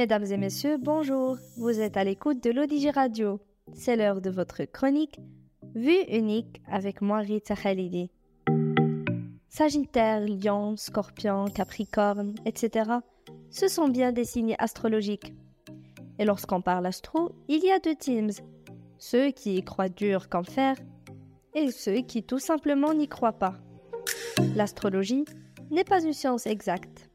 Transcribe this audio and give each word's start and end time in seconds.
Mesdames 0.00 0.32
et 0.32 0.38
messieurs, 0.38 0.78
bonjour. 0.78 1.36
Vous 1.58 1.78
êtes 1.78 1.98
à 1.98 2.04
l'écoute 2.04 2.42
de 2.42 2.48
l'Odigi 2.48 2.90
Radio. 2.90 3.38
C'est 3.74 3.96
l'heure 3.96 4.22
de 4.22 4.30
votre 4.30 4.64
chronique 4.64 5.20
Vue 5.74 6.04
unique 6.08 6.62
avec 6.66 7.02
moi 7.02 7.18
Rita 7.18 7.54
Khalidi. 7.54 8.10
Sagittaire, 9.50 10.22
Lion, 10.26 10.74
Scorpion, 10.78 11.44
Capricorne, 11.48 12.34
etc. 12.46 12.92
Ce 13.50 13.68
sont 13.68 13.88
bien 13.88 14.10
des 14.10 14.24
signes 14.24 14.56
astrologiques. 14.58 15.34
Et 16.18 16.24
lorsqu'on 16.24 16.62
parle 16.62 16.86
astro, 16.86 17.32
il 17.48 17.62
y 17.62 17.70
a 17.70 17.78
deux 17.78 17.94
teams. 17.94 18.32
Ceux 18.96 19.32
qui 19.32 19.56
y 19.56 19.62
croient 19.62 19.90
dur 19.90 20.30
comme 20.30 20.46
fer 20.46 20.76
et 21.54 21.70
ceux 21.70 22.00
qui 22.00 22.22
tout 22.22 22.38
simplement 22.38 22.94
n'y 22.94 23.06
croient 23.06 23.38
pas. 23.38 23.56
L'astrologie 24.56 25.26
n'est 25.70 25.84
pas 25.84 26.02
une 26.02 26.14
science 26.14 26.46
exacte. 26.46 27.10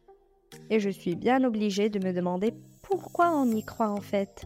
Et 0.70 0.80
je 0.80 0.90
suis 0.92 1.16
bien 1.16 1.44
obligée 1.44 1.90
de 1.90 1.98
me 1.98 2.14
demander 2.14 2.54
pourquoi 2.98 3.32
on 3.32 3.50
y 3.52 3.64
croit 3.64 3.90
en 3.90 4.02
fait. 4.02 4.46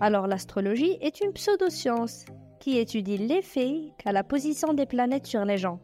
Alors 0.00 0.26
l'astrologie 0.26 0.96
est 1.00 1.20
une 1.20 1.32
pseudo-science 1.32 2.24
qui 2.58 2.78
étudie 2.78 3.18
l'effet 3.18 3.92
qu'a 3.98 4.12
la 4.12 4.24
position 4.24 4.74
des 4.74 4.86
planètes 4.86 5.26
sur 5.26 5.44
les 5.44 5.58
gens. 5.58 5.78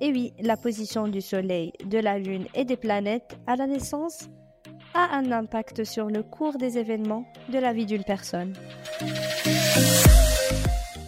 Et 0.00 0.12
oui, 0.12 0.32
la 0.40 0.56
position 0.56 1.08
du 1.08 1.20
Soleil, 1.20 1.72
de 1.84 1.98
la 1.98 2.18
Lune 2.18 2.46
et 2.54 2.64
des 2.64 2.76
planètes 2.76 3.38
à 3.46 3.56
la 3.56 3.66
naissance 3.66 4.28
a 4.94 5.16
un 5.16 5.32
impact 5.32 5.84
sur 5.84 6.06
le 6.06 6.22
cours 6.22 6.56
des 6.56 6.78
événements 6.78 7.24
de 7.48 7.58
la 7.58 7.72
vie 7.72 7.86
d'une 7.86 8.04
personne. 8.04 8.52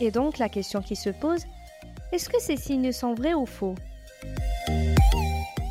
Et 0.01 0.11
donc 0.11 0.39
la 0.39 0.49
question 0.49 0.81
qui 0.81 0.97
se 0.97 1.11
pose, 1.11 1.45
est-ce 2.13 2.29
que 2.29 2.41
ces 2.41 2.57
signes 2.57 2.93
sont 2.93 3.15
vrais 3.15 3.35
ou 3.35 3.47
faux? 3.47 3.75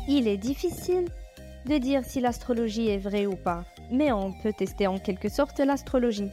Il 0.08 0.28
est 0.28 0.38
difficile 0.38 1.06
de 1.66 1.78
dire 1.78 2.04
si 2.04 2.20
l'astrologie 2.20 2.88
est 2.88 2.98
vraie 2.98 3.26
ou 3.26 3.36
pas, 3.36 3.64
mais 3.90 4.12
on 4.12 4.32
peut 4.32 4.52
tester 4.52 4.86
en 4.86 4.98
quelque 4.98 5.28
sorte 5.28 5.58
l'astrologie. 5.58 6.30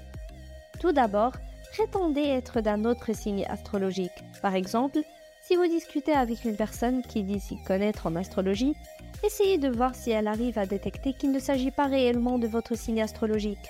Tout 0.80 0.92
d'abord, 0.92 1.34
prétendez 1.74 2.22
être 2.22 2.62
d'un 2.62 2.86
autre 2.86 3.14
signe 3.14 3.46
astrologique. 3.50 4.24
Par 4.42 4.56
exemple, 4.56 5.00
si 5.42 5.56
vous 5.56 5.68
discutez 5.68 6.12
avec 6.12 6.44
une 6.44 6.56
personne 6.56 7.02
qui 7.02 7.24
dit 7.24 7.40
s'y 7.40 7.58
connaître 7.64 8.08
en 8.08 8.16
astrologie, 8.16 8.76
essayez 9.24 9.58
de 9.58 9.70
voir 9.70 9.96
si 9.96 10.12
elle 10.12 10.28
arrive 10.28 10.58
à 10.58 10.66
détecter 10.66 11.14
qu'il 11.14 11.32
ne 11.32 11.40
s'agit 11.40 11.72
pas 11.72 11.86
réellement 11.86 12.38
de 12.38 12.48
votre 12.48 12.76
signe 12.76 13.02
astrologique. 13.02 13.70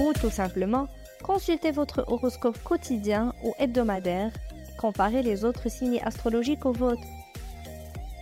Ou 0.00 0.12
tout 0.14 0.30
simplement, 0.30 0.88
consultez 1.22 1.70
votre 1.70 2.04
horoscope 2.06 2.58
quotidien 2.62 3.34
ou 3.44 3.54
hebdomadaire, 3.58 4.32
comparez 4.78 5.22
les 5.22 5.44
autres 5.44 5.70
signes 5.70 6.00
astrologiques 6.04 6.64
aux 6.64 6.72
vôtres. 6.72 7.17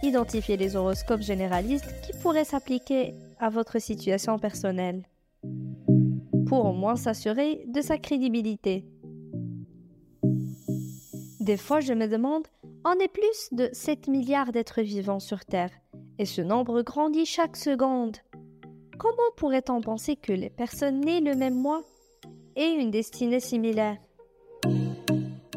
Identifiez 0.06 0.56
les 0.56 0.76
horoscopes 0.76 1.20
généralistes 1.20 1.92
qui 2.02 2.12
pourraient 2.22 2.44
s'appliquer 2.44 3.16
à 3.40 3.50
votre 3.50 3.80
situation 3.80 4.38
personnelle 4.38 5.02
pour 6.46 6.64
au 6.64 6.72
moins 6.72 6.94
s'assurer 6.94 7.64
de 7.66 7.80
sa 7.80 7.98
crédibilité. 7.98 8.84
Des 11.40 11.56
fois, 11.56 11.80
je 11.80 11.92
me 11.92 12.06
demande, 12.06 12.46
on 12.84 12.92
est 13.00 13.08
plus 13.08 13.48
de 13.50 13.68
7 13.72 14.06
milliards 14.06 14.52
d'êtres 14.52 14.80
vivants 14.80 15.18
sur 15.18 15.44
Terre, 15.44 15.72
et 16.20 16.24
ce 16.24 16.40
nombre 16.40 16.82
grandit 16.82 17.26
chaque 17.26 17.56
seconde. 17.56 18.16
Comment 19.00 19.32
pourrait-on 19.36 19.80
penser 19.80 20.14
que 20.14 20.32
les 20.32 20.50
personnes 20.50 21.00
nées 21.00 21.20
le 21.20 21.34
même 21.34 21.60
mois 21.60 21.82
aient 22.54 22.76
une 22.76 22.92
destinée 22.92 23.40
similaire? 23.40 23.96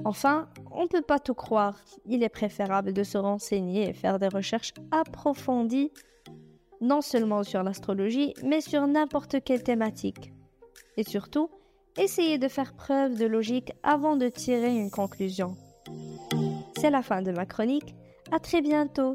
Enfin, 0.05 0.49
on 0.79 0.83
ne 0.83 0.87
peut 0.87 1.01
pas 1.01 1.19
tout 1.19 1.33
croire. 1.33 1.77
Il 2.05 2.23
est 2.23 2.29
préférable 2.29 2.93
de 2.93 3.03
se 3.03 3.17
renseigner 3.17 3.89
et 3.89 3.93
faire 3.93 4.17
des 4.17 4.29
recherches 4.29 4.73
approfondies, 4.91 5.91
non 6.79 7.01
seulement 7.01 7.43
sur 7.43 7.63
l'astrologie, 7.63 8.33
mais 8.45 8.61
sur 8.61 8.87
n'importe 8.87 9.43
quelle 9.43 9.61
thématique. 9.61 10.31
Et 10.95 11.03
surtout, 11.03 11.49
essayez 11.97 12.37
de 12.37 12.47
faire 12.47 12.73
preuve 12.77 13.17
de 13.17 13.25
logique 13.25 13.73
avant 13.83 14.15
de 14.15 14.29
tirer 14.29 14.73
une 14.73 14.89
conclusion. 14.89 15.57
C'est 16.77 16.91
la 16.91 17.01
fin 17.01 17.21
de 17.21 17.31
ma 17.31 17.45
chronique. 17.45 17.93
À 18.31 18.39
très 18.39 18.61
bientôt, 18.61 19.13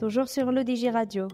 toujours 0.00 0.28
sur 0.28 0.50
l'ODG 0.50 0.90
Radio. 0.90 1.28